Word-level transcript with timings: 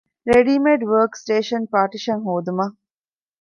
ރެޑީމޭޑް 0.29 0.85
ވާރކް 0.91 1.17
ސްޓޭޝަން 1.21 1.67
ޕާޓިޝަން 1.73 2.23
ހޯދުމަށް 2.27 2.77